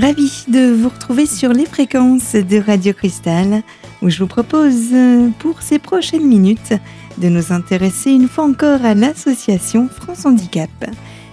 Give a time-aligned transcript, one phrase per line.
[0.00, 3.62] Ravi de vous retrouver sur les fréquences de Radio Cristal,
[4.00, 4.94] où je vous propose
[5.40, 6.72] pour ces prochaines minutes
[7.16, 10.70] de nous intéresser une fois encore à l'association France Handicap.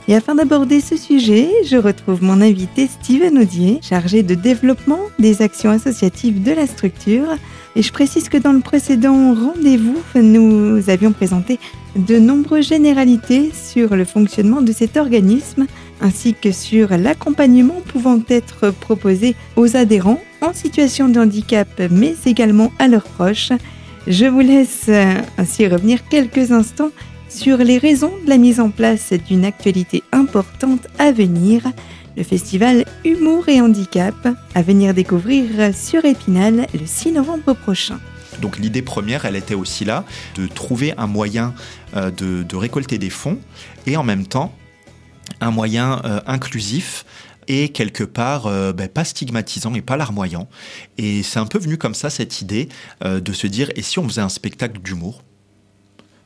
[0.08, 5.44] Et afin d'aborder ce sujet, je retrouve mon invité Steven Audier, chargé de développement des
[5.44, 7.28] actions associatives de la structure.
[7.76, 11.60] Et je précise que dans le précédent rendez-vous, nous avions présenté
[11.96, 15.68] de nombreuses généralités sur le fonctionnement de cet organisme,
[16.02, 22.72] ainsi que sur l'accompagnement pouvant être proposé aux adhérents en situation de handicap, mais également
[22.80, 23.52] à leurs proches.
[24.08, 24.90] Je vous laisse
[25.38, 26.92] ainsi revenir quelques instants
[27.30, 31.64] sur les raisons de la mise en place d'une actualité importante à venir,
[32.16, 34.16] le festival Humour et Handicap,
[34.54, 38.00] à venir découvrir sur Épinal le 6 novembre prochain.
[38.42, 40.04] Donc l'idée première, elle était aussi là,
[40.36, 41.54] de trouver un moyen
[41.96, 43.38] euh, de, récolter des fonds
[43.86, 44.54] et en même temps
[45.42, 47.06] un moyen euh, inclusif
[47.48, 50.48] et quelque part euh, ben, pas stigmatisant et pas larmoyant.
[50.98, 52.70] Et c'est un peu venu comme ça cette idée
[53.04, 55.22] de se dire, et si on faisait un spectacle d'humour?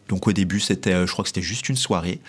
[0.10, 2.20] Donc au début, c'était, euh, je crois que c'était juste une soirée.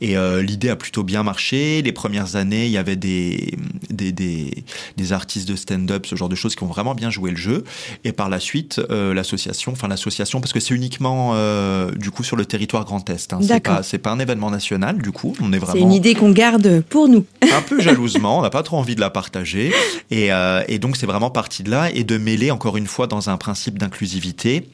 [0.00, 1.80] Et euh, l'idée a plutôt bien marché.
[1.82, 3.54] Les premières années, il y avait des,
[3.90, 7.36] des, des, artistes de stand-up, ce genre de choses qui ont vraiment bien joué le
[7.36, 7.62] jeu.
[8.02, 10.98] Et par la suite, euh, l'association, enfin l'association, parce que c'est uniquement
[11.96, 13.32] du coup sur le territoire Grand Est.
[13.32, 13.38] Hein.
[13.40, 15.34] C'est pas, c'est pas un événement national, du coup.
[15.40, 15.74] On est vraiment.
[15.74, 17.24] C'est une idée qu'on garde pour nous.
[17.42, 18.40] un peu jalousement.
[18.40, 19.72] On n'a pas trop envie de la partager.
[20.10, 20.30] Et,
[20.68, 23.36] et donc c'est vraiment parti de là et de mêler encore une fois dans un
[23.36, 24.68] principe d'inclusivité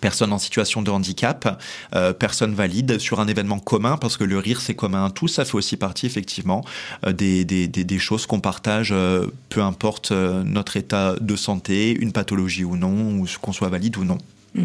[0.00, 1.60] personnes en situation de handicap,
[1.94, 5.28] euh, personnes valides, sur un événement commun, parce que le rire c'est commun à tous,
[5.28, 6.64] ça fait aussi partie effectivement
[7.06, 12.12] euh, des, des, des, choses qu'on partage, euh, peu importe notre état de santé, une
[12.12, 14.18] pathologie ou non, ou qu'on soit valide ou non.
[14.54, 14.64] Mmh.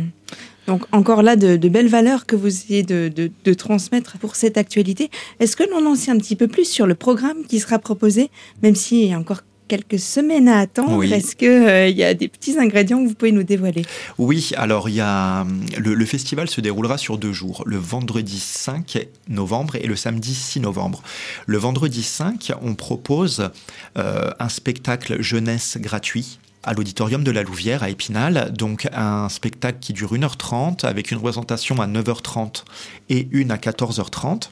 [0.68, 4.36] Donc encore là, de, de, belles valeurs que vous essayez de, de, de transmettre pour
[4.36, 5.12] cette actualité.
[5.40, 8.32] Est-ce que l'on en sait un petit peu plus sur le programme qui sera proposé,
[8.64, 11.04] même s'il y a encore quelques semaines à attendre.
[11.04, 13.84] Est-ce qu'il euh, y a des petits ingrédients que vous pouvez nous dévoiler?
[14.18, 15.46] Oui, alors il y a,
[15.78, 20.62] le, festival se déroulera sur deux jours, le vendredi 5 novembre et le samedi 6
[20.62, 21.02] novembre.
[21.46, 23.50] Le vendredi 5, on propose
[23.98, 29.78] euh, un spectacle jeunesse gratuit à l'auditorium de la Louvière à Épinal, donc un spectacle
[29.80, 32.64] qui dure 1h30 avec une représentation à 9h30
[33.10, 34.50] et une à 14h30.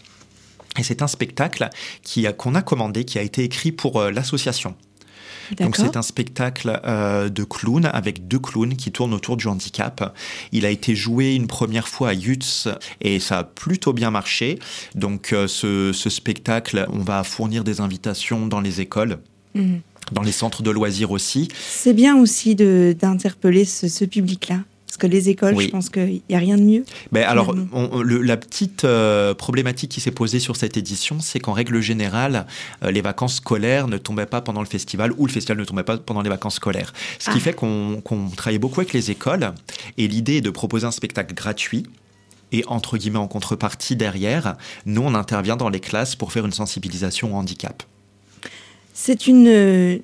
[0.79, 1.69] Et c'est un spectacle
[2.37, 4.75] qu'on a, a commandé, qui a été écrit pour euh, l'association.
[5.59, 10.15] Donc c'est un spectacle euh, de clowns avec deux clowns qui tournent autour du handicap.
[10.51, 12.67] Il a été joué une première fois à Yutz
[13.01, 14.59] et ça a plutôt bien marché.
[14.95, 19.19] Donc euh, ce, spectacle, on va fournir des invitations dans les écoles.
[19.55, 19.81] Mhm.
[20.11, 21.47] Dans les centres de loisirs aussi.
[21.57, 24.59] C'est bien aussi d'interpeller ce public-là.
[24.93, 26.83] Parce que les écoles, je pense qu'il n'y a rien de mieux.
[27.11, 27.55] Mais alors,
[28.03, 32.45] la petite euh, problématique qui s'est posée sur cette édition, c'est qu'en règle générale,
[32.83, 35.81] euh, les vacances scolaires ne tombaient pas pendant le festival ou le festival ne tombait
[35.81, 36.93] pas pendant les vacances scolaires.
[37.17, 37.39] Ce qui ah.
[37.39, 38.03] fait qu'on
[38.37, 39.51] travaillait beaucoup avec les écoles.
[39.97, 41.87] Et l'idée est de proposer un spectacle gratuit
[42.51, 46.51] et entre guillemets en contrepartie derrière, nous on intervient dans les classes pour faire une
[46.51, 47.81] sensibilisation au handicap.
[48.93, 49.97] C'est une euh,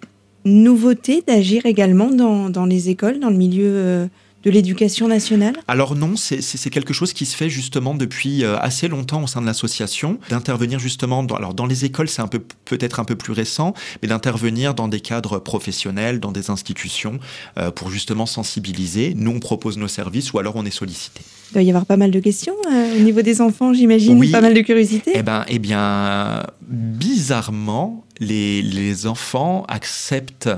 [0.46, 4.10] nouveauté d'agir également dans, dans, les écoles, dans le milieu
[4.44, 8.88] de l'éducation nationale Alors non, c'est quelque chose qui se fait justement depuis euh, assez
[8.88, 12.42] longtemps au sein de l'association, d'intervenir justement dans, alors dans les écoles, c'est un peu
[12.66, 17.20] peut-être un peu plus récent, mais d'intervenir dans des cadres professionnels, dans des institutions
[17.58, 19.14] euh, pour justement sensibiliser.
[19.16, 21.22] Nous on propose nos services ou alors on est sollicité.
[21.52, 24.42] Il doit y avoir pas mal de questions euh, au niveau des enfants, j'imagine, pas
[24.42, 25.14] mal de curiosité.
[25.16, 30.50] Eh ben, eh bien, bizarrement, les, les enfants acceptent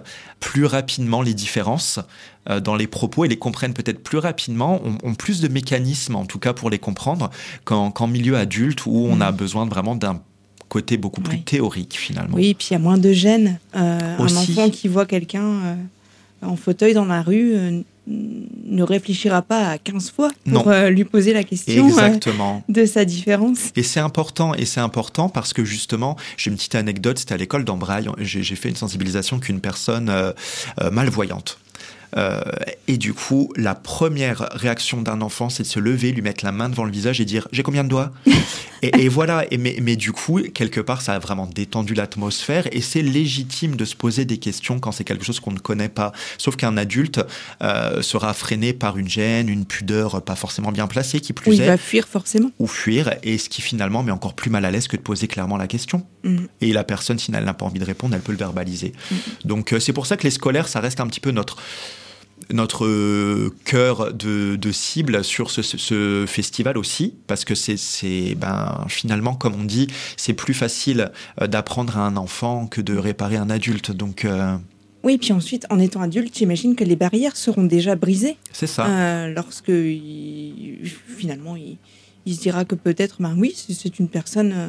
[0.41, 1.99] plus rapidement les différences
[2.63, 6.39] dans les propos et les comprennent peut-être plus rapidement, ont, plus de mécanismes en tout
[6.39, 7.29] cas pour les comprendre
[7.65, 9.35] qu'en milieu adulte où on a mm.
[9.35, 10.21] besoin vraiment d'un
[10.69, 12.37] côté beaucoup plus théorique finalement.
[12.37, 13.59] Oui, et puis il y a moins de gêne.
[13.75, 15.75] Euh, un enfant qui voit quelqu'un euh,
[16.41, 21.43] en fauteuil dans la rue ne réfléchira pas à 15 fois pour lui poser la
[21.43, 21.89] question
[22.69, 23.71] de sa différence.
[23.75, 27.37] Et c'est important, et c'est important parce que justement, j'ai une petite anecdote, c'était à
[27.37, 30.11] l'école d'Ambraille, j'ai fait une sensibilisation qu'une personne
[30.91, 31.59] malvoyante
[32.17, 32.41] euh,
[32.87, 36.51] et du coup, la première réaction d'un enfant, c'est de se lever, lui mettre la
[36.51, 38.11] main devant le visage et dire J'ai combien de doigts?
[38.83, 39.45] Et, voilà.
[39.51, 43.75] Et mais, mais, du coup, quelque part, ça a vraiment détendu l'atmosphère et c'est légitime
[43.75, 46.13] de se poser des questions quand c'est quelque chose qu'on ne connaît pas.
[46.39, 47.21] Sauf qu'un adulte
[47.61, 51.53] euh, sera freiné par une gêne, une pudeur pas forcément bien placée, qui plus ou
[51.53, 52.49] il va fuir forcément.
[52.57, 55.27] Ou fuir, et ce qui finalement met encore plus mal à l'aise que de poser
[55.27, 56.05] clairement la question.
[56.23, 56.37] Mm.
[56.61, 58.93] Et la personne, si elle n'a pas envie de répondre, elle peut le verbaliser.
[59.11, 59.15] Mm.
[59.45, 61.57] Donc euh, c'est pour ça que les scolaires, ça reste un petit peu notre
[62.51, 69.63] notre cœur de, cible sur ce, festival aussi, parce que c'est ben, finalement, comme on
[69.63, 73.91] dit, c'est plus facile d'apprendre à un enfant que de réparer un adulte.
[73.91, 74.25] Donc,
[75.03, 78.37] oui, puis ensuite, en étant adulte, j'imagine que les barrières seront déjà brisées.
[78.51, 78.85] C'est ça.
[78.85, 79.71] Euh, lorsque
[81.17, 84.67] finalement, il, se dira que peut-être, ben oui, c'est une personne euh,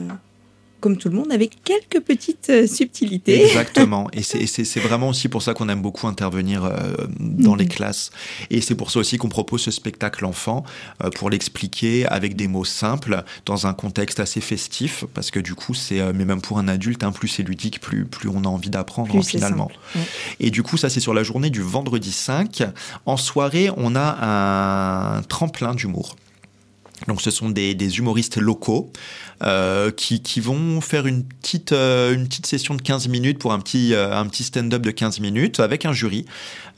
[0.83, 3.45] comme tout le monde, avec quelques petites euh, subtilités.
[3.45, 4.11] Exactement.
[4.13, 6.73] Et c'est vraiment aussi pour ça qu'on aime beaucoup intervenir euh,
[7.19, 7.71] dans les mhm.
[7.71, 8.11] classes.
[8.51, 10.65] Et c'est pour ça aussi qu'on propose ce spectacle enfant,
[11.03, 15.55] euh, pour l'expliquer avec des mots simples, dans un contexte assez festif, parce que du
[15.55, 18.49] coup, c'est, mais même pour un adulte, hein, plus c'est ludique, plus, plus on a
[18.49, 19.71] envie d'apprendre finalement.
[20.41, 22.65] Et du coup, ça, c'est sur la journée du vendredi 5.
[23.07, 26.17] En soirée, on a un tremplin d'humour.
[27.09, 28.91] Donc ce sont des, humoristes locaux
[29.43, 33.59] euh, qui, vont faire une petite, euh, une petite session de 15 minutes pour un
[33.59, 36.25] petit, euh, petit stand-up de 15 minutes avec un jury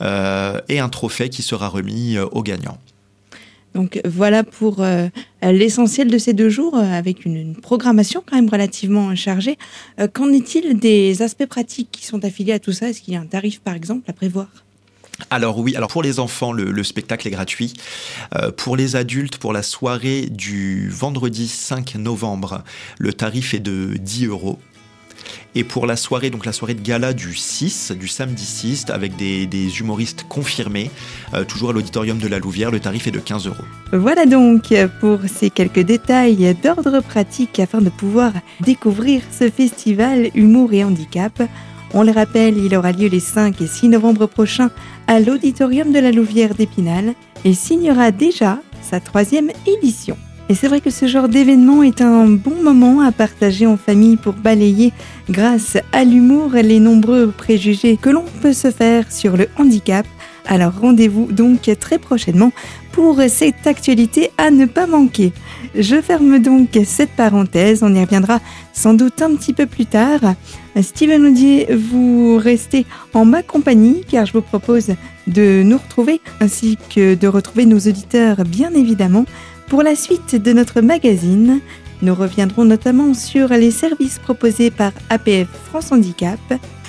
[0.01, 2.79] et un trophée qui sera remis aux gagnants.
[3.75, 4.85] Donc voilà pour
[5.43, 9.57] l'essentiel de ces deux jours, avec une, programmation quand même relativement chargée.
[10.13, 12.89] Qu'en est-il des aspects pratiques qui sont affiliés à tout ça?
[12.89, 14.64] Est-ce qu'il y a un tarif par exemple à prévoir?
[15.31, 17.75] Alors oui, alors pour les enfants, le, spectacle est gratuit.
[18.37, 22.63] Euh, pour les adultes, pour la soirée du vendredi 5 novembre,
[22.99, 24.59] le tarif est de 10 euros.
[25.55, 29.17] Et pour la soirée, donc la soirée de gala du 6, du samedi 6, avec
[29.17, 30.91] des, humoristes confirmés,
[31.33, 33.65] euh, toujours à l'auditorium de la Louvière, le tarif est de 15 euros.
[33.93, 40.73] Voilà donc pour ces quelques détails d'ordre pratique afin de pouvoir découvrir ce festival Humour
[40.73, 41.41] et Handicap.
[41.97, 44.73] On le rappelle, il aura lieu les 5 et 6 novembre prochains
[45.07, 47.15] à l'auditorium de la Louvière d'Épinal
[47.45, 50.17] et signera déjà sa troisième édition.
[50.49, 54.17] Et c'est vrai que ce genre d'événement est un bon moment à partager en famille
[54.17, 54.93] pour balayer,
[55.31, 60.05] grâce à l'humour, les nombreux préjugés que l'on peut se faire sur le handicap.
[60.47, 62.53] Alors rendez-vous donc très prochainement
[62.93, 65.33] pour cette actualité à ne pas manquer.
[65.75, 68.41] Je ferme donc cette parenthèse, on y reviendra
[68.73, 70.21] sans doute un petit peu plus tard.
[70.81, 74.91] Steven Audier, vous restez en ma compagnie car je vous propose
[75.27, 79.25] de nous retrouver ainsi que de retrouver nos auditeurs bien évidemment
[79.69, 81.61] pour la suite de notre magazine.
[82.03, 86.39] Nous reviendrons notamment sur les services proposés par APF France Handicap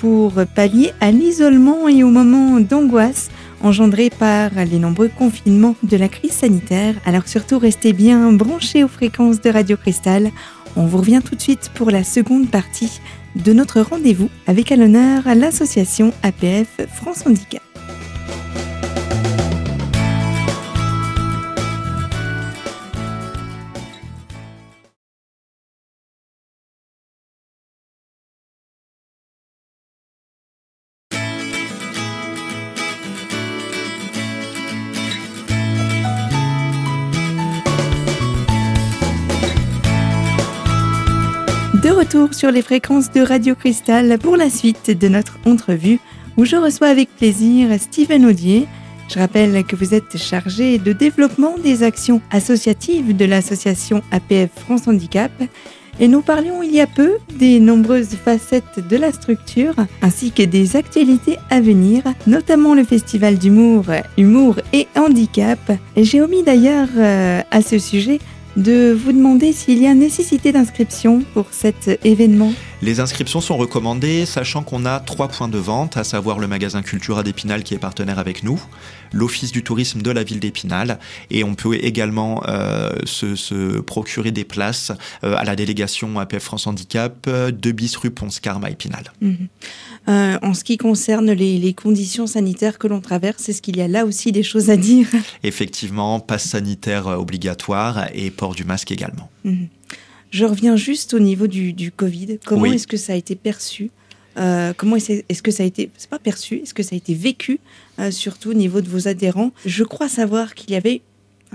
[0.00, 3.30] pour pallier à l'isolement et aux moments d'angoisse
[3.62, 6.94] engendrés par les nombreux confinements de la crise sanitaire.
[7.04, 10.30] Alors surtout restez bien branchés aux fréquences de Radio Cristal.
[10.76, 13.00] On vous revient tout de suite pour la seconde partie
[13.34, 17.65] de notre rendez-vous avec à l'honneur l'association APF France Handicap.
[42.34, 45.98] Sur les fréquences de Radio Cristal pour la suite de notre entrevue
[46.36, 48.66] où je reçois avec plaisir Steven Audier.
[49.08, 54.88] Je rappelle que vous êtes chargé de développement des actions associatives de l'association APF France
[54.88, 55.30] Handicap
[55.98, 60.42] et nous parlions il y a peu des nombreuses facettes de la structure ainsi que
[60.42, 63.84] des actualités à venir, notamment le festival d'humour,
[64.18, 65.58] humour et handicap.
[65.96, 68.18] J'ai omis d'ailleurs euh, à ce sujet
[68.56, 72.52] de vous demander s'il y a nécessité d'inscription pour cet événement.
[72.82, 76.82] Les inscriptions sont recommandées, sachant qu'on a trois points de vente, à savoir le magasin
[76.82, 78.60] Cultura d'Épinal qui est partenaire avec nous,
[79.12, 80.98] l'Office du tourisme de la ville d'Épinal,
[81.30, 84.92] et on peut également euh, se, procurer des places
[85.24, 89.04] euh, à la délégation APF France Handicap, 2 bis rue Ponce-Carme à Épinal.
[89.22, 89.48] Mhm.
[90.08, 93.88] Euh, en ce qui concerne les, conditions sanitaires que l'on traverse, est-ce qu'il y a
[93.88, 95.08] là aussi des choses à dire?
[95.42, 99.30] Effectivement, passe sanitaire obligatoire et port du masque également.
[99.44, 99.68] Mhm.
[100.36, 102.38] Je reviens juste au niveau du, Covid.
[102.44, 103.90] Comment est-ce que ça a été perçu
[104.38, 107.14] euh, comment est-ce que ça a été, c'est pas perçu, est-ce que ça a été
[107.14, 107.58] vécu,
[107.98, 109.50] euh, surtout au niveau de vos adhérents?
[109.64, 111.00] Je crois savoir qu'il y avait,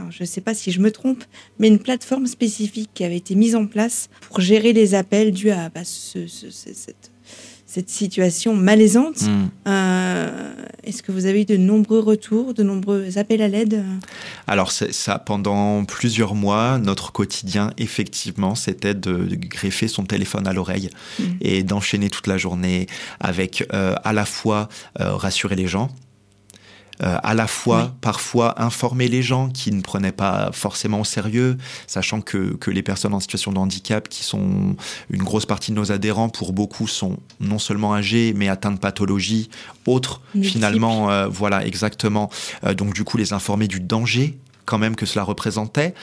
[0.10, 1.24] je ne sais pas si je me trompe,
[1.60, 5.52] mais une plateforme spécifique qui avait été mise en place pour gérer les appels dus
[5.52, 7.11] à bah, cette
[7.72, 9.22] cette situation malaisante.
[9.22, 9.48] Hmm.
[9.66, 13.82] Euh, est-ce que vous avez eu de nombreux retours, de nombreux appels à l'aide?
[14.46, 20.90] Alors ça, pendant plusieurs mois, notre quotidien, effectivement, c'était de, greffer son téléphone à l'oreille
[21.18, 21.24] hmm.
[21.40, 22.88] et d'enchaîner toute la journée
[23.22, 24.68] avec euh, à la fois
[25.00, 25.92] euh, rassurer les gens,
[27.04, 31.58] euh, à la fois parfois informer les gens qui ne prenaient pas forcément au sérieux,
[31.88, 34.76] sachant que, que les personnes en situation de handicap, qui sont
[35.10, 38.80] une grosse partie de nos adhérents, pour beaucoup sont non seulement âgés, mais atteints de
[38.80, 39.50] pathologies
[39.86, 42.30] autres, finalement, euh, voilà, exactement.
[42.66, 44.38] Euh, donc du coup, les informer du danger
[44.72, 45.94] quand même que cela représentait,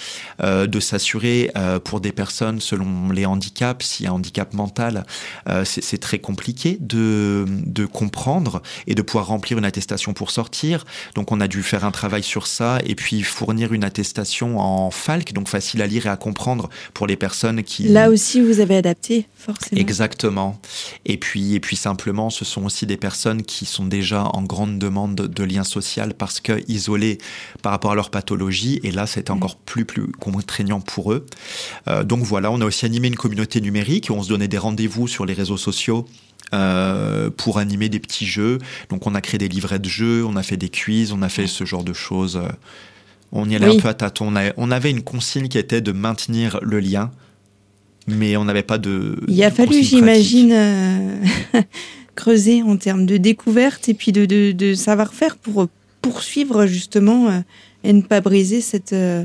[0.43, 4.53] euh, de s'assurer euh, pour des personnes selon les handicaps, s'il y a un handicap
[4.53, 5.07] mental,
[5.49, 10.85] euh, c'est très compliqué de, de comprendre et de pouvoir remplir une attestation pour sortir.
[11.15, 14.91] Donc on a dû faire un travail sur ça et puis fournir une attestation en
[14.91, 17.85] FALC, donc facile à lire et à comprendre pour les personnes qui...
[17.85, 19.81] Là aussi, vous avez adapté, forcément.
[19.81, 20.61] Exactement.
[21.07, 24.79] Et puis, et puis simplement, ce sont aussi des personnes qui sont déjà en grande
[24.79, 27.17] demande de lien social parce que isolées
[27.63, 31.27] par rapport à leur pathologie, et là c'était encore plus plus contraignant pour eux.
[31.88, 34.59] Euh, donc voilà, on a aussi animé une communauté numérique, où on se donnait des
[34.59, 36.07] rendez-vous sur les réseaux sociaux.
[36.55, 38.57] Euh, pour animer des petits jeux.
[38.88, 41.29] Donc on a créé des livrets de jeux, on a fait des quiz, on a
[41.29, 42.41] fait ce genre de choses.
[43.33, 44.33] On y allait un peu à tâtons.
[44.57, 47.11] On, avait une consigne qui était de maintenir le lien,
[48.07, 49.21] mais on n'avait pas de.
[49.29, 51.21] Il a fallu, j'imagine, euh,
[52.15, 55.69] creuser en termes de découverte et puis de, de savoir-faire pour
[56.00, 57.43] poursuivre justement
[57.88, 59.25] et ne pas briser cette, euh,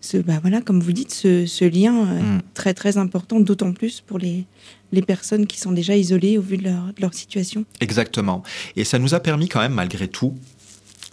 [0.00, 2.42] ce, bah voilà, comme vous dites, ce, lien euh, mm.
[2.54, 4.46] très très important, d'autant plus pour les,
[4.92, 7.66] les personnes qui sont déjà isolées au vu de leur, de leur situation.
[7.80, 8.42] Exactement.
[8.76, 10.34] Et ça nous a permis quand même, malgré tout,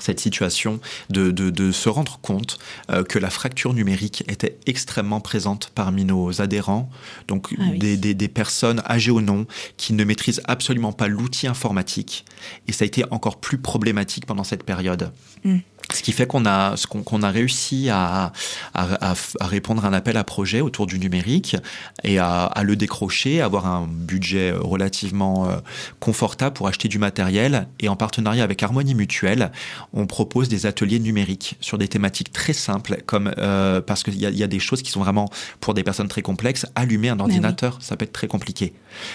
[0.01, 2.57] cette situation de, de, se rendre compte
[2.89, 6.89] euh, que la fracture numérique était extrêmement présente parmi nos adhérents,
[7.27, 9.45] donc ah des, des, des, personnes âgées ou non
[9.77, 12.25] qui ne maîtrisent absolument pas l'outil informatique.
[12.67, 15.11] Et ça a été encore plus problématique pendant cette période.
[15.43, 15.59] Mm.
[15.93, 18.31] Ce qui fait qu'on a, qu'on a réussi à,
[18.73, 21.55] à, à, répondre à un appel à projet autour du numérique
[22.03, 25.57] et à, à, le décrocher, avoir un budget relativement euh,
[25.99, 27.67] confortable pour acheter du matériel.
[27.79, 29.51] Et en partenariat avec Harmonie Mutuelle,
[29.93, 34.25] on propose des ateliers numériques sur des thématiques très simples, comme euh, parce qu'il y,
[34.25, 36.65] y, a des choses qui sont vraiment pour des personnes très complexes.
[36.75, 38.73] Allumer un ordinateur, ça peut être très compliqué.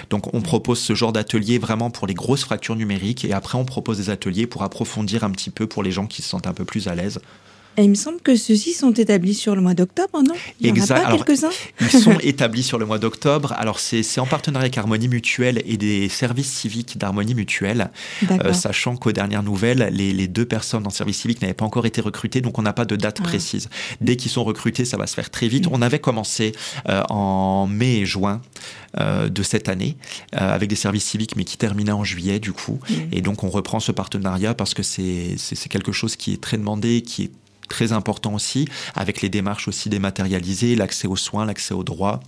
[0.08, 3.64] Donc on propose ce genre d'atelier vraiment pour les grosses fractures numériques et après on
[3.64, 6.52] propose des ateliers pour approfondir un petit peu pour les gens qui se sentent un
[6.52, 7.18] peu plus à l'aise.
[7.80, 10.34] Et il me semble que ceux-ci sont établis sur le mois d'octobre, non?
[10.60, 11.00] Il y exact.
[11.00, 11.48] en a pas quelques-uns?
[11.80, 13.54] Ils sont établis sur le mois d'octobre.
[13.56, 17.90] Alors, c'est en partenariat avec Harmonie Mutuelle et des services civiques d'Harmonie Mutuelle.
[18.30, 21.86] Euh, sachant qu'aux dernières nouvelles, les, les, deux personnes en service civique n'avaient pas encore
[21.86, 23.24] été recrutées, donc on n'a pas de date ah.
[23.24, 23.70] précise.
[24.02, 25.66] Dès qu'ils sont recrutés, ça va se faire très vite.
[25.66, 25.72] Mm.
[25.72, 26.52] On avait commencé
[26.86, 28.42] euh, en mai et juin.
[28.98, 29.96] Euh, de cette année
[30.34, 32.94] euh, avec des services civiques mais qui terminaient en juillet du coup mm.
[33.12, 35.36] et donc on reprend ce partenariat parce que c'est
[35.68, 37.30] quelque chose qui est très demandé qui est
[37.70, 42.20] très important aussi, avec les démarches aussi dématérialisées, l'accès aux soins, l'accès aux droits.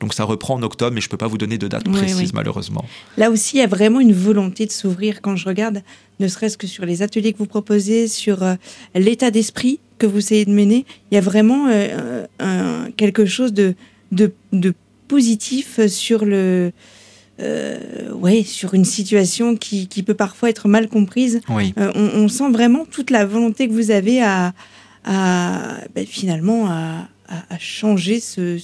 [0.00, 2.32] Donc ça reprend en octobre, mais je ne peux pas vous donner de date précise
[2.32, 2.84] malheureusement.
[3.16, 5.20] Là aussi, il y a vraiment une volonté de s'ouvrir.
[5.22, 5.82] Quand je regarde,
[6.18, 8.54] ne serait-ce que sur les ateliers que vous proposez, sur euh,
[8.96, 13.52] l'état d'esprit que vous essayez de mener, il y a vraiment euh, un, quelque chose
[13.52, 13.76] de,
[14.10, 14.74] de, de,
[15.06, 16.72] positif sur le,
[17.40, 21.40] euh, ouais, sur une situation qui, qui, peut parfois être mal comprise.
[21.50, 24.54] Euh, on, sent vraiment toute la volonté que vous avez à,
[25.04, 28.60] à ben, finalement à, à, changer ce,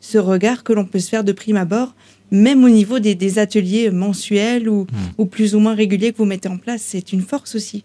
[0.00, 1.94] ce, regard que l'on peut se faire de prime abord
[2.30, 4.86] même au niveau des, ateliers mensuels ou, hmm.
[5.18, 7.84] ou, plus ou moins réguliers que vous mettez en place, c'est une force aussi.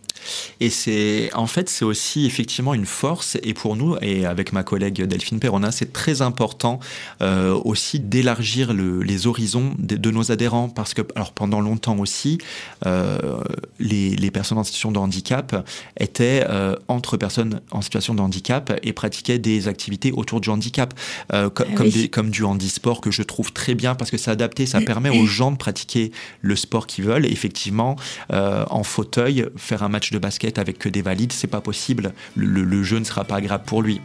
[0.60, 3.38] Et c'est en fait c'est aussi effectivement une force.
[3.44, 6.80] Et pour nous et avec ma collègue Delphine Perrona c'est très important
[7.22, 10.70] euh, aussi d'élargir les horizons de, nos adhérents.
[10.70, 12.38] Parce que alors pendant longtemps aussi
[12.86, 13.42] euh,
[13.80, 15.68] les, les, personnes en situation de handicap
[16.00, 20.94] étaient euh, entre personnes en situation de handicap et pratiquaient des activités autour du handicap
[21.30, 24.66] ah comme, des, comme du handisport que je trouve très bien parce que ça adapté,
[24.66, 26.12] ça permet aux gens de pratiquer
[26.42, 27.26] le sport qu'ils veulent.
[27.26, 27.96] effectivement,
[28.30, 32.14] en fauteuil, faire un match de basket avec que des valides, c'est pas possible.
[32.36, 34.02] Le, jeu ne sera pas agréable pour lui.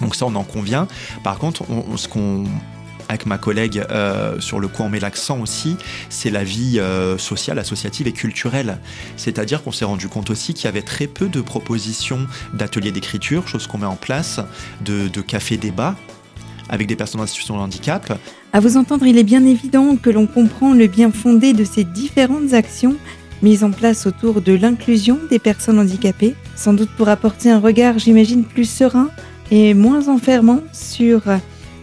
[0.00, 0.86] Donc ça, on en convient.
[1.24, 1.64] Par contre,
[1.96, 2.44] ce qu'on
[3.08, 5.76] avec ma collègue euh, sur le quoi on met l'accent aussi,
[6.10, 8.78] c'est la vie euh, sociale, associative et culturelle.
[9.16, 13.48] C'est-à-dire qu'on s'est rendu compte aussi qu'il y avait très peu de propositions d'ateliers d'écriture,
[13.48, 14.40] chose qu'on met en place,
[14.84, 15.96] de, café-débat
[16.70, 18.18] avec des personnes en situation de handicap.
[18.52, 21.82] À vous entendre, il est bien évident que l'on comprend le bien fondé de ces
[21.82, 22.96] différentes actions
[23.42, 27.98] mises en place autour de l'inclusion des personnes handicapées, sans doute pour apporter un regard,
[27.98, 29.10] j'imagine, plus serein
[29.50, 31.22] et moins enfermant sur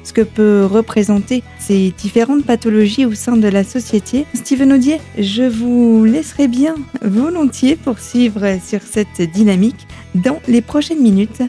[0.05, 4.25] ce que peut représenter ces différentes pathologies au sein de la société.
[4.33, 11.41] Steven Audier, je vous laisserai bien volontiers poursuivre sur cette dynamique dans les prochaines minutes.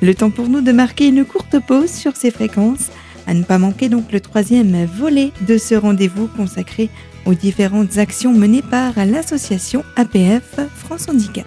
[0.00, 2.88] Le temps pour nous de marquer une courte pause sur ces fréquences.
[3.26, 6.90] À ne pas manquer donc le troisième volet de ce rendez-vous consacré
[7.26, 11.46] aux différentes actions menées par l'association APF France Handicap.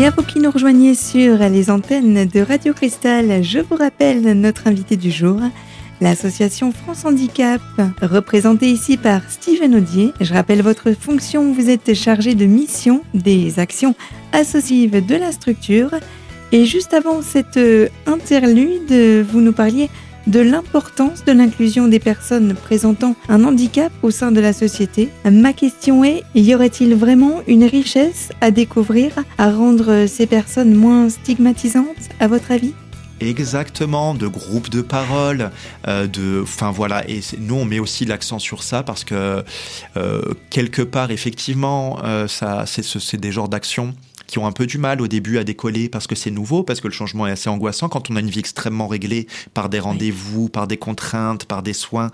[0.00, 4.22] Et à vous qui nous rejoignez sur les antennes de Radio Cristal, je vous rappelle
[4.32, 5.38] notre invité du jour,
[6.00, 7.60] l'association France Handicap,
[8.00, 10.14] représentée ici par Steven Audier.
[10.22, 13.94] Je rappelle votre fonction, vous êtes chargé de mission des actions
[14.32, 15.90] associatives de la structure.
[16.50, 18.90] Et juste avant cette euh, interlude,
[19.30, 19.90] vous nous parliez
[20.30, 25.08] de l'importance de l'inclusion des personnes présentant un handicap au sein de la société.
[25.24, 31.08] Ma question est, y aurait-il vraiment une richesse à découvrir, à rendre ces personnes moins
[31.08, 32.74] stigmatisantes, à votre avis?
[33.20, 35.50] Exactement, de groupes de parole,
[35.88, 39.44] euh, de, enfin voilà, et nous on met aussi l'accent sur ça parce que
[39.98, 43.94] euh, quelque part effectivement, euh, c'est des genres d'actions
[44.30, 46.80] qui ont un peu du mal au début à décoller parce que c'est nouveau, parce
[46.80, 49.80] que le changement est assez angoissant quand on a une vie extrêmement réglée par des
[49.80, 52.10] rendez-vous, par des contraintes, par des soins.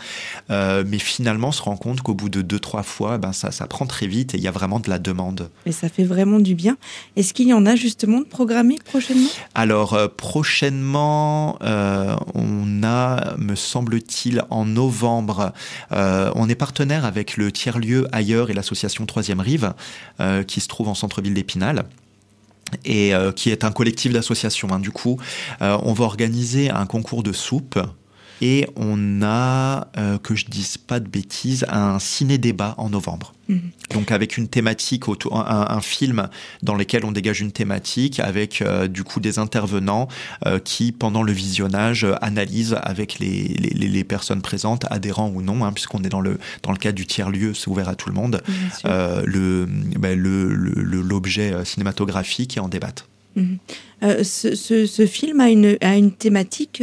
[0.50, 3.52] Euh, mais finalement, on se rend compte qu'au bout de deux, trois fois, ben ça,
[3.52, 5.50] ça prend très vite et il y a vraiment de la demande.
[5.66, 6.76] Et ça fait vraiment du bien.
[7.16, 9.28] Est-ce qu'il y en a justement de programmés prochainement?
[9.54, 15.52] Alors, euh, prochainement, euh, on a, me semble-t-il, en novembre,
[15.90, 19.74] on est partenaire avec le tiers-lieu ailleurs et l'association Troisième Rive,
[20.46, 21.84] qui se trouve en centre-ville d'Épinal
[22.84, 24.68] et euh, qui est un collectif d'associations.
[24.72, 24.80] Hein.
[24.80, 25.18] Du coup,
[25.62, 27.78] euh, on va organiser un concours de soupe
[28.42, 33.32] et on a, euh, que je dise pas de bêtises, un ciné-débat en novembre.
[33.48, 33.60] Mhm.
[33.94, 36.28] Donc avec une thématique, autour, un, film
[36.62, 40.08] dans lequel on dégage une thématique avec euh, du coup des intervenants
[40.46, 45.72] euh, qui, pendant le visionnage, analysent avec les, les, personnes présentes, adhérents ou non, hein,
[45.72, 48.42] puisqu'on est dans le, dans le cadre du tiers-lieu, c'est ouvert à tout le monde,
[48.84, 53.06] ben, le, l'objet cinématographique et en débattent.
[53.36, 53.58] Mhm.
[54.22, 56.82] Ce, ce, ce, film a une, a une thématique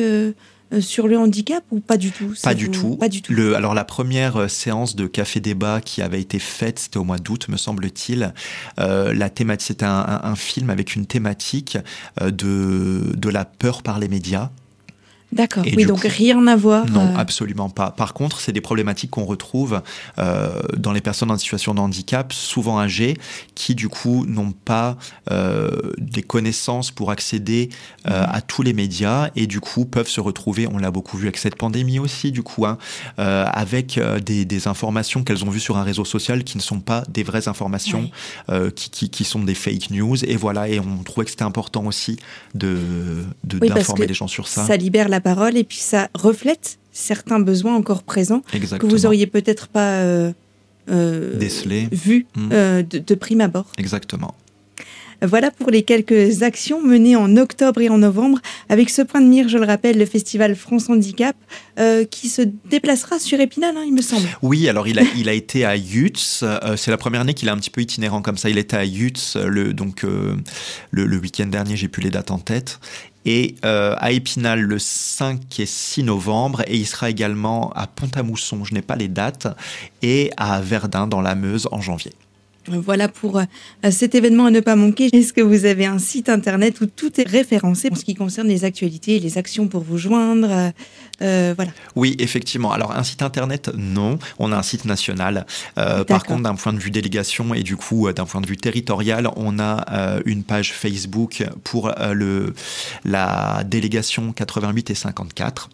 [0.82, 2.34] sur le handicap ou pas du tout?
[2.42, 2.96] Pas du tout.
[2.98, 3.34] Pas du tout.
[3.34, 7.04] Le, alors la première euh, séance de café débat qui avait été faite, c'était au
[7.04, 8.34] mois d'août, me semble-t-il.
[8.80, 11.78] Euh, la thématique, c'était un, film avec une thématique
[12.22, 14.50] de, de la peur par les médias.
[15.34, 16.86] D'accord, oui, donc rien à voir.
[16.90, 17.18] Non, euh.
[17.18, 17.90] absolument pas.
[17.92, 19.82] Par contre, c'est des problématiques qu'on retrouve
[20.20, 23.18] euh, dans les personnes en situation de handicap, souvent âgées,
[23.56, 24.96] qui du coup n'ont pas
[25.32, 27.70] euh, des connaissances pour accéder
[28.06, 28.14] mhm.
[28.14, 31.38] à tous les médias et du coup peuvent se retrouver, on l'a beaucoup vu avec
[31.38, 32.78] cette pandémie aussi, du coup, hein,
[33.18, 37.04] avec des, des, informations qu'elles ont vues sur un réseau social qui ne sont pas
[37.10, 38.10] des vraies informations,
[38.76, 40.24] qui, qui, qui, sont des fake news.
[40.26, 42.18] Et voilà, et on trouvait que c'était important aussi
[42.54, 42.78] de
[43.44, 44.66] d'informer les gens sur ça.
[44.66, 49.28] Ça libère la parole et puis ça reflète certains besoins encore présents que vous auriez
[49.28, 50.32] peut-être pas euh,
[50.90, 52.50] euh décelé vu hmm.
[52.54, 53.66] euh, de, prime abord.
[53.78, 54.36] Exactement.
[55.22, 59.28] Voilà pour les quelques actions menées en octobre et en novembre avec ce point de
[59.28, 61.38] mire, je le rappelle, le festival France Handicap
[61.80, 64.28] euh, qui se déplacera sur Épinal, hein, il me semble.
[64.42, 66.44] Oui, alors il a, il a été à Yutz.
[66.76, 68.50] c'est la première année qu'il est un petit peu itinérant comme ça.
[68.50, 70.36] Il était à Yutz le, donc, le,
[70.92, 72.82] le week-end dernier, j'ai plus les dates en tête
[73.26, 78.64] et euh, à Épinal le 5 et 6 novembre et il sera également à Pont-à-Mousson,
[78.66, 79.48] je n'ai pas les dates,
[80.02, 82.14] et à Verdun dans la Meuse en janvier.
[82.68, 83.44] Voilà pour euh,
[83.92, 85.10] cet événement à ne pas manquer.
[85.12, 88.48] Est-ce que vous avez un site internet où tout est référencé en ce qui concerne
[88.48, 90.70] les actualités et les actions pour vous joindre euh,
[91.22, 91.72] euh, voilà.
[91.96, 92.72] Oui, effectivement.
[92.72, 94.18] Alors un site internet, non.
[94.40, 95.46] On a un site national.
[95.76, 99.30] par contre, d'un point de vue délégation et du coup d'un point de vue territorial,
[99.36, 102.54] on a une page Facebook pour le,
[103.06, 105.70] la délégation 88 et 54.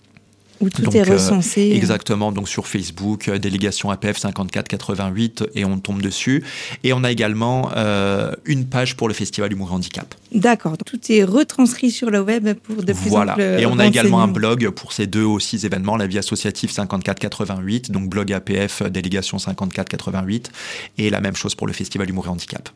[0.62, 1.72] Où tout est euh, recensé.
[1.74, 6.44] exactement, donc sur Facebook, euh, délégation APF 5488, et on tombe dessus.
[6.84, 10.14] Et on a également euh, une page pour le Festival Humour Handicap.
[10.34, 13.38] D'accord, tout est retranscrit sur le web pour de plus voilà.
[13.60, 17.92] Et on a également un blog pour ces deux aussi événements, la vie associative 5488,
[17.92, 20.52] donc blog APF, délégation 5488,
[20.98, 22.70] et la même chose pour le Festival Humour Handicap.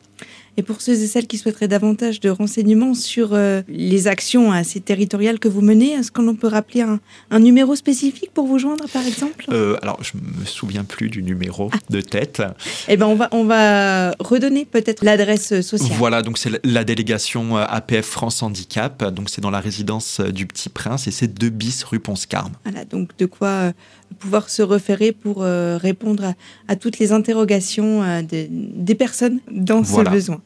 [0.56, 4.80] Et pour ceux et celles qui souhaiteraient davantage de renseignements sur euh, les actions assez
[4.80, 9.04] territoriales que vous menez, est-ce qu'on peut rappeler un, numéro spécifique pour vous joindre, par
[9.06, 9.46] exemple?
[9.50, 11.78] Euh, Alors, je me souviens plus du numéro ah.
[11.90, 12.42] de tête.
[12.88, 15.96] Eh ben, on va, on va redonner peut-être l'adresse sociale.
[15.98, 19.04] Voilà, donc c'est la délégation euh, APF France Handicap.
[19.12, 22.52] Donc, c'est dans la résidence du Petit Prince et c'est 2 bis rue Ponce-Carme.
[22.64, 23.72] Voilà, donc de quoi
[24.18, 26.34] pouvoir se référer pour répondre
[26.68, 30.40] à, toutes les interrogations des personnes dans ce besoin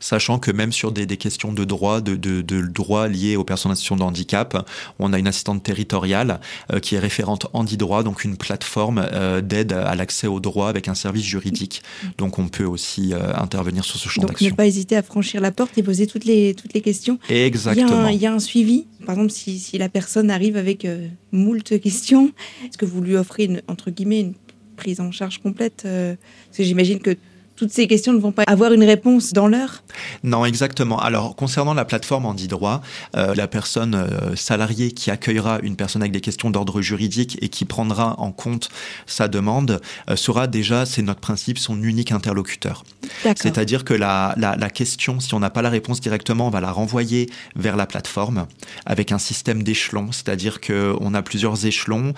[0.00, 3.74] sachant que même sur des, questions de droit, de, de, droit liés aux personnes en
[3.74, 4.66] situation de handicap,
[4.98, 6.40] on a une assistante territoriale
[6.72, 10.88] euh, qui est référente Handi-Droit, donc une plateforme euh, d'aide à l'accès au droit avec
[10.88, 11.82] un service juridique.
[12.16, 14.46] Donc on peut aussi euh, intervenir sur ce champ d'action.
[14.46, 17.18] Donc ne pas hésiter à franchir la porte et poser toutes les, toutes les questions.
[17.28, 18.08] Exactement.
[18.08, 18.86] Il y a un, suivi.
[19.04, 20.86] Par exemple, si, si la personne arrive avec
[21.32, 22.32] moult questions,
[22.64, 24.34] est-ce que vous lui offrez, une, entre guillemets, une
[24.76, 27.16] prise en charge complète Parce que j'imagine que
[27.58, 29.82] toutes ces questions ne vont pas avoir une réponse dans l'heure
[30.22, 31.00] Non, exactement.
[31.00, 32.82] Alors, concernant la plateforme en dit droit,
[33.16, 37.48] euh, la personne euh, salariée qui accueillera une personne avec des questions d'ordre juridique et
[37.48, 38.68] qui prendra en compte
[39.06, 42.84] sa demande euh, sera déjà, c'est notre principe, son unique interlocuteur.
[43.24, 46.60] C'est-à-dire que la, la, la, question, si on n'a pas la réponse directement, on va
[46.60, 48.46] la renvoyer vers la plateforme
[48.86, 52.14] avec un système d'échelons, c'est-à-dire qu'on a plusieurs échelons.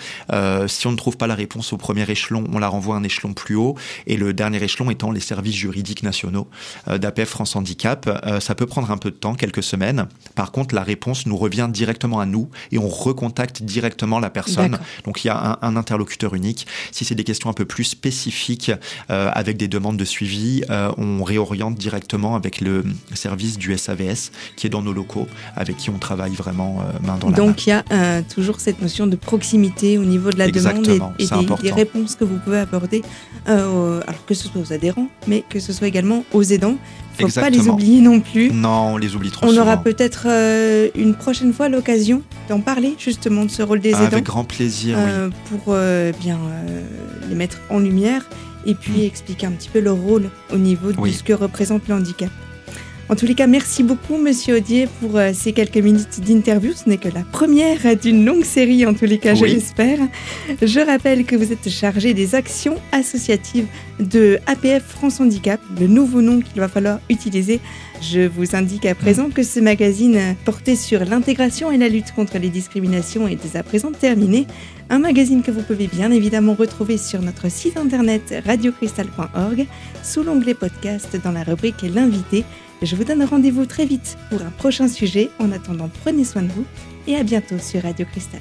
[0.66, 3.05] si on ne trouve pas la réponse au premier échelon, on la renvoie à un
[3.05, 3.76] échelon plus haut
[4.07, 6.49] et le dernier échelon étant les services juridiques nationaux
[6.87, 8.09] d'APF France Handicap.
[8.40, 10.07] ça peut prendre un peu de temps, quelques semaines.
[10.35, 14.79] Par contre, la réponse nous revient directement à nous et on recontacte directement la personne.
[15.05, 16.66] Donc il y a un, interlocuteur unique.
[16.90, 18.73] Si c'est des questions un peu plus spécifiques
[19.11, 24.31] euh, avec des demandes de suivi, euh, on réoriente directement avec le service du SAVS
[24.57, 27.47] qui est dans nos locaux, avec qui on travaille vraiment euh, main dans la main.
[27.47, 30.88] Donc il y a toujours cette notion de proximité au niveau de la demande
[31.19, 31.27] et,
[31.62, 33.03] des, réponses que vous pouvez apporter,
[33.47, 36.76] alors que ce soit aux adhérents, mais que ce soit également aux aidants
[37.28, 38.50] faut pas les oublier non plus.
[38.52, 42.94] Non, on les oublie trop on aura peut-être euh, une prochaine fois l'occasion d'en parler
[42.98, 44.04] justement de ce rôle des aidants.
[44.04, 44.96] Avec grand plaisir.
[44.98, 46.38] Euh, pour euh, bien
[47.28, 48.28] les mettre en lumière
[48.66, 49.06] et puis mm.
[49.06, 52.30] expliquer un petit peu leur rôle au niveau de ce que représente le handicap.
[53.11, 56.73] En tous les cas, merci beaucoup, Monsieur Audier, pour euh, ces quelques minutes d'interview.
[56.73, 59.99] Ce n'est que la première d'une longue série, en tous les cas, je l'espère.
[60.62, 63.66] Je rappelle que vous êtes chargé des actions associatives
[63.99, 67.59] de APF France Handicap, le nouveau nom qu'il va falloir utiliser.
[68.01, 72.38] Je vous indique à présent que ce magazine porté sur l'intégration et la lutte contre
[72.38, 74.46] les discriminations est dès à présent terminé.
[74.88, 79.66] Un magazine que vous pouvez bien évidemment retrouver sur notre site internet radiocristal.org
[80.05, 82.44] sous l'onglet podcast dans la rubrique L'invité.
[82.83, 85.29] Je vous donne rendez-vous très vite pour un prochain sujet.
[85.38, 86.64] En attendant, prenez soin de vous
[87.07, 88.40] et à bientôt sur Radio Cristal.